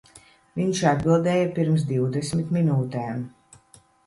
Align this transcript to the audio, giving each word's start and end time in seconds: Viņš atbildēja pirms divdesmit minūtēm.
Viņš 0.61 0.79
atbildēja 0.91 1.51
pirms 1.57 1.85
divdesmit 1.91 2.51
minūtēm. 2.59 3.23